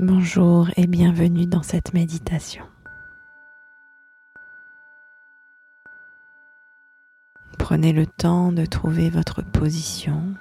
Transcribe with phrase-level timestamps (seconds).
[0.00, 2.64] Bonjour et bienvenue dans cette méditation.
[7.60, 10.34] Prenez le temps de trouver votre position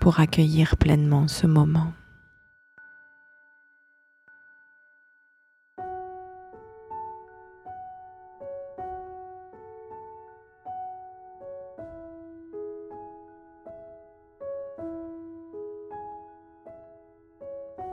[0.00, 1.92] pour accueillir pleinement ce moment.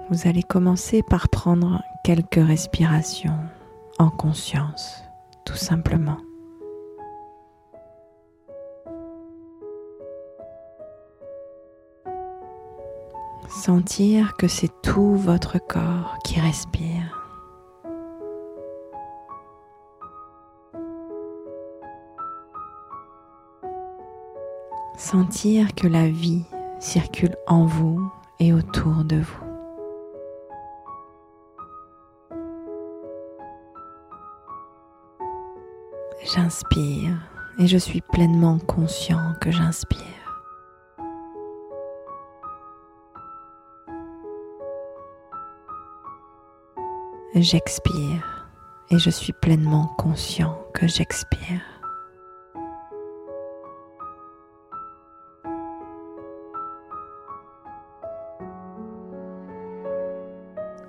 [0.10, 3.40] Vous allez commencer par prendre quelques respirations
[4.00, 5.02] en conscience,
[5.46, 6.18] tout simplement.
[13.50, 17.20] Sentir que c'est tout votre corps qui respire.
[24.98, 26.44] Sentir que la vie
[26.80, 29.43] circule en vous et autour de vous.
[36.26, 37.18] J'inspire
[37.60, 40.00] et je suis pleinement conscient que j'inspire.
[47.36, 48.48] J'expire
[48.90, 51.62] et je suis pleinement conscient que j'expire.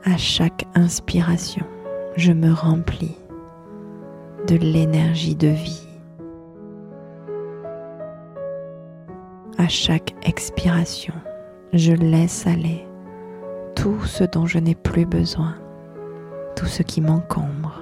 [0.05, 1.67] À chaque inspiration,
[2.17, 3.17] je me remplis
[4.47, 5.87] de l'énergie de vie.
[9.57, 11.15] À chaque expiration,
[11.73, 12.87] je laisse aller
[13.75, 15.55] tout ce dont je n'ai plus besoin,
[16.57, 17.81] tout ce qui m'encombre.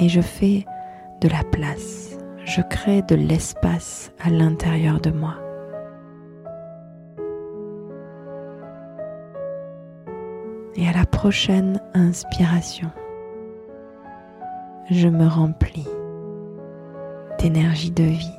[0.00, 0.64] Et je fais
[1.20, 5.47] de la place, je crée de l'espace à l'intérieur de moi.
[11.18, 12.92] Prochaine inspiration,
[14.88, 15.88] je me remplis
[17.40, 18.38] d'énergie de vie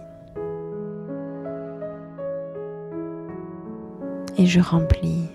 [4.38, 5.28] et je remplis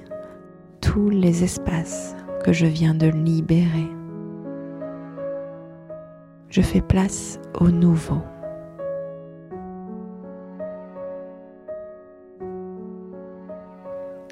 [0.81, 3.91] tous les espaces que je viens de libérer.
[6.49, 8.23] Je fais place au nouveau.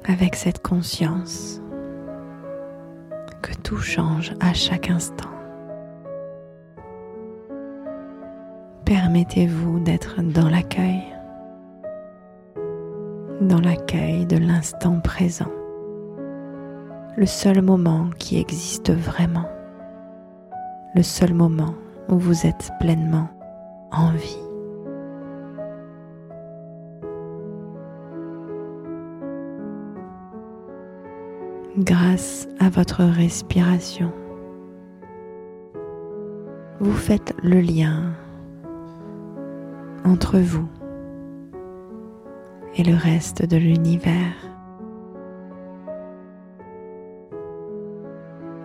[0.03, 1.62] Avec cette conscience
[3.43, 5.29] que tout change à chaque instant.
[8.85, 11.03] Permettez-vous d'être dans l'accueil,
[13.41, 15.51] dans l'accueil de l'instant présent,
[17.17, 19.49] le seul moment qui existe vraiment,
[20.95, 21.75] le seul moment
[22.09, 23.29] où vous êtes pleinement
[23.91, 24.52] en vie.
[31.77, 34.11] Grâce à votre respiration.
[36.79, 38.13] Vous faites le lien
[40.05, 40.67] entre vous
[42.75, 44.35] et le reste de l'univers.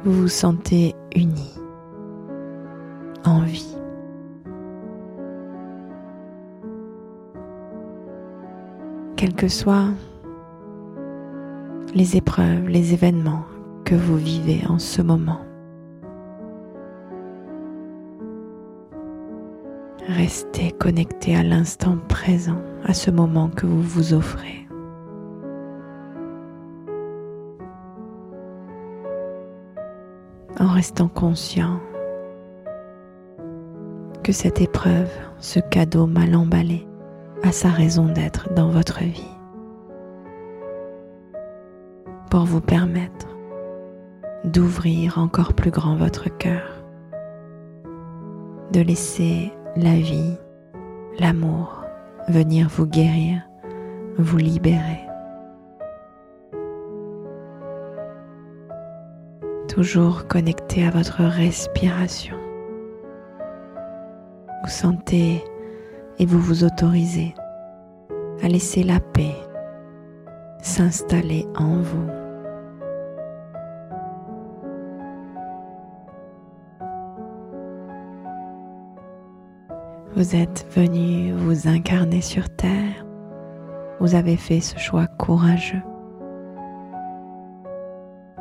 [0.04, 1.54] Vous vous sentez uni,
[3.24, 3.76] en vie.
[9.16, 9.88] Quel que soit
[11.94, 13.44] les épreuves, les événements
[13.84, 15.40] que vous vivez en ce moment.
[20.06, 24.66] Restez connecté à l'instant présent, à ce moment que vous vous offrez.
[30.60, 31.80] En restant conscient
[34.24, 36.86] que cette épreuve, ce cadeau mal emballé,
[37.42, 39.37] a sa raison d'être dans votre vie
[42.28, 43.26] pour vous permettre
[44.44, 46.84] d'ouvrir encore plus grand votre cœur,
[48.72, 50.36] de laisser la vie,
[51.18, 51.84] l'amour
[52.28, 53.42] venir vous guérir,
[54.18, 55.00] vous libérer.
[59.68, 62.36] Toujours connecté à votre respiration.
[64.64, 65.42] Vous sentez
[66.18, 67.34] et vous vous autorisez
[68.42, 69.34] à laisser la paix
[70.62, 72.17] s'installer en vous.
[80.18, 83.06] Vous êtes venu vous incarner sur Terre.
[84.00, 85.80] Vous avez fait ce choix courageux.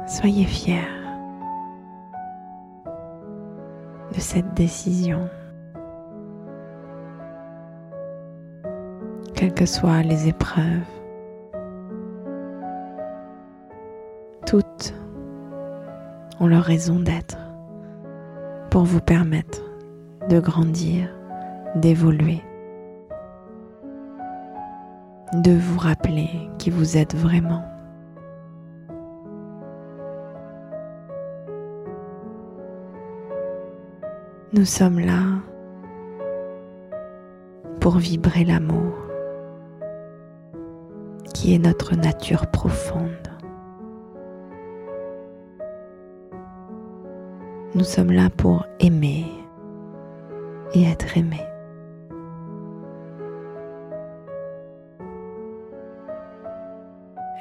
[0.08, 0.90] Soyez fiers
[4.12, 5.30] de cette décision.
[9.36, 10.82] Quelles que soient les épreuves,
[14.48, 14.96] Toutes
[16.40, 17.38] ont leur raison d'être
[18.72, 19.62] pour vous permettre
[20.28, 21.17] de grandir,
[21.80, 22.42] d'évoluer,
[25.34, 27.64] de vous rappeler qui vous êtes vraiment.
[34.54, 35.24] Nous sommes là
[37.82, 38.94] pour vibrer l'amour
[41.34, 43.12] qui est notre nature profonde.
[47.76, 49.26] Nous sommes là pour aimer
[50.74, 51.47] et être aimé.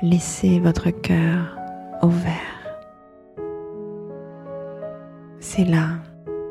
[0.02, 1.56] Laissez votre cœur
[2.02, 2.34] ouvert.
[5.40, 5.88] C'est là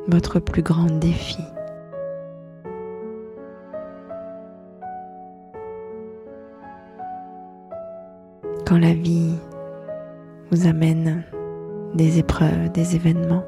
[0.08, 1.44] votre plus grand défi.
[8.66, 9.36] Quand la vie
[10.50, 11.24] vous amène
[11.94, 13.46] des épreuves, des événements,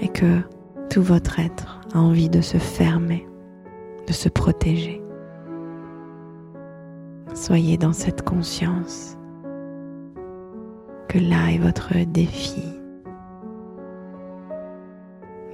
[0.00, 0.40] et que
[0.88, 3.26] tout votre être a envie de se fermer,
[4.06, 5.02] de se protéger.
[7.36, 9.18] Soyez dans cette conscience
[11.06, 12.64] que là est votre défi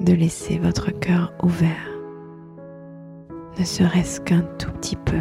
[0.01, 1.91] de laisser votre cœur ouvert,
[3.59, 5.19] ne serait-ce qu'un tout petit peu,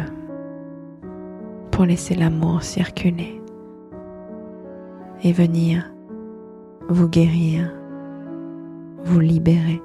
[1.72, 3.42] pour laisser l'amour circuler
[5.24, 5.92] et venir
[6.88, 7.74] vous guérir,
[9.02, 9.82] vous libérer,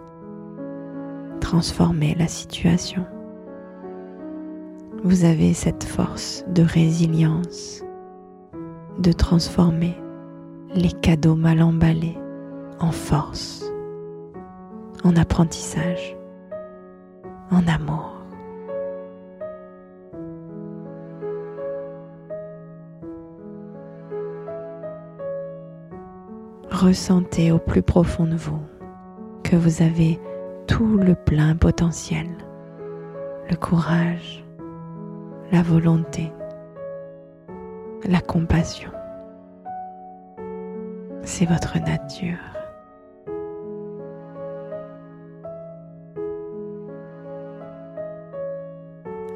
[1.42, 3.04] transformer la situation.
[5.04, 7.84] Vous avez cette force de résilience
[9.00, 9.96] de transformer
[10.74, 12.18] les cadeaux mal emballés
[12.80, 13.64] en force
[15.04, 16.18] en apprentissage,
[17.52, 18.14] en amour.
[26.70, 28.60] Ressentez au plus profond de vous
[29.44, 30.20] que vous avez
[30.68, 32.28] tout le plein potentiel,
[33.50, 34.44] le courage,
[35.52, 36.32] la volonté,
[38.06, 38.92] la compassion.
[41.24, 42.38] C'est votre nature.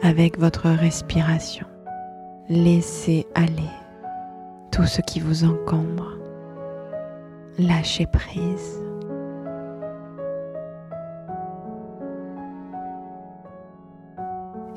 [0.04, 1.66] avec votre respiration.
[2.50, 3.70] Laissez aller
[4.72, 6.18] tout ce qui vous encombre.
[7.58, 8.82] Lâchez prise.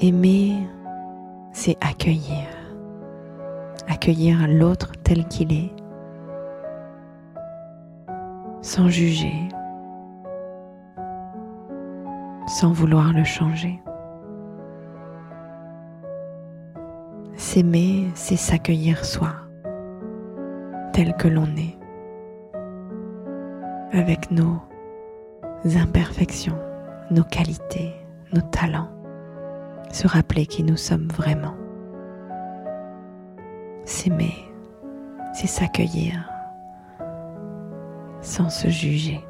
[0.01, 0.55] Aimer,
[1.55, 2.49] c'est accueillir.
[3.87, 5.73] Accueillir l'autre tel qu'il est,
[8.61, 9.49] sans juger,
[12.49, 13.81] sans vouloir le changer.
[17.37, 19.33] S'aimer, c'est s'accueillir soi,
[20.93, 21.79] tel que l'on est,
[23.93, 24.61] avec nos
[25.77, 26.59] imperfections,
[27.11, 27.95] nos qualités,
[28.33, 28.89] nos talents,
[29.91, 31.55] se rappeler qui nous sommes vraiment.
[33.85, 34.35] S'aimer,
[35.33, 36.31] c'est s'accueillir
[38.21, 39.21] sans se juger.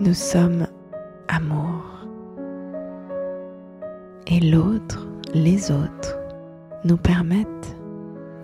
[0.00, 0.66] Nous sommes
[1.28, 1.92] amour
[4.26, 6.18] et l'autre, les autres,
[6.84, 7.76] nous permettent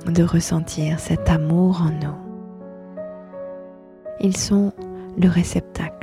[0.07, 2.17] de ressentir cet amour en nous.
[4.21, 4.73] Ils sont
[5.17, 5.98] le réceptacle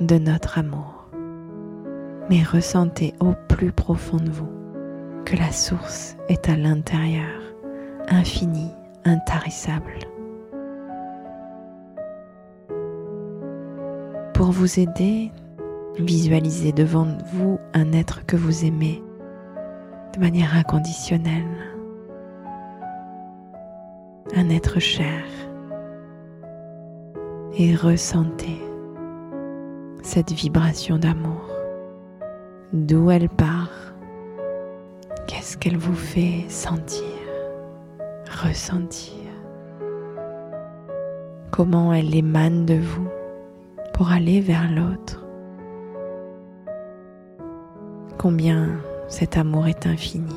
[0.00, 1.08] de notre amour.
[2.30, 4.48] Mais ressentez au plus profond de vous
[5.24, 7.40] que la source est à l'intérieur,
[8.08, 8.72] infinie,
[9.04, 9.98] intarissable.
[14.32, 15.30] Pour vous aider,
[15.98, 19.02] visualisez devant vous un être que vous aimez
[20.14, 21.44] de manière inconditionnelle.
[24.34, 25.24] Un être cher.
[27.56, 28.63] Et ressentez
[30.14, 31.50] cette vibration d'amour.
[32.72, 33.96] D'où elle part
[35.26, 37.02] Qu'est-ce qu'elle vous fait sentir
[38.44, 39.18] Ressentir?
[41.50, 43.08] Comment elle émane de vous
[43.92, 45.26] pour aller vers l'autre?
[48.16, 48.68] Combien
[49.08, 50.36] cet amour est infini.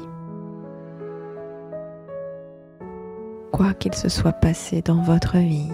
[3.51, 5.71] Quoi qu'il se soit passé dans votre vie,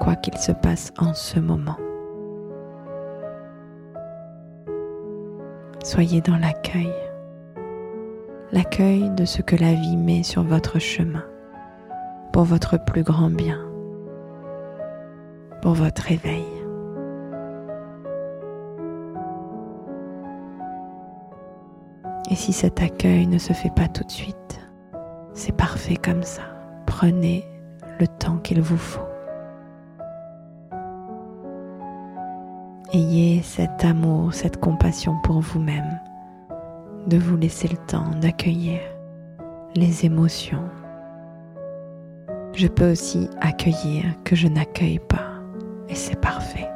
[0.00, 1.76] quoi qu'il se passe en ce moment,
[5.86, 6.92] soyez dans l'accueil,
[8.50, 11.22] l'accueil de ce que la vie met sur votre chemin
[12.32, 13.60] pour votre plus grand bien,
[15.62, 16.44] pour votre éveil.
[22.32, 24.60] Et si cet accueil ne se fait pas tout de suite,
[25.34, 26.42] c'est parfait comme ça.
[26.84, 27.44] Prenez
[28.00, 29.05] le temps qu'il vous faut.
[32.96, 36.00] Ayez cet amour, cette compassion pour vous-même,
[37.06, 38.80] de vous laisser le temps d'accueillir
[39.74, 40.64] les émotions.
[42.54, 45.28] Je peux aussi accueillir que je n'accueille pas
[45.90, 46.70] et c'est parfait.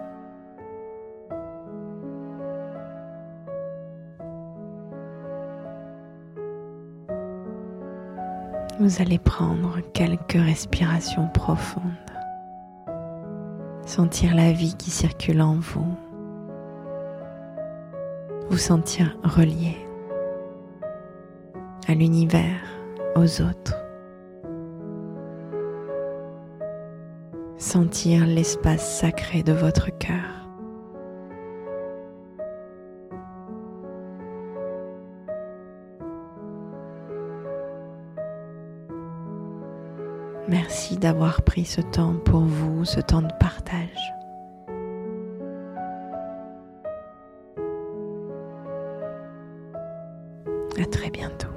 [8.79, 11.83] Vous allez prendre quelques respirations profondes,
[13.87, 15.97] sentir la vie qui circule en vous,
[18.51, 19.77] vous sentir relié
[21.87, 22.61] à l'univers,
[23.15, 23.77] aux autres.
[27.59, 30.49] Sentir l'espace sacré de votre cœur.
[40.49, 44.20] Merci d'avoir pris ce temps pour vous, ce temps de partage.
[50.91, 51.50] Très bientôt.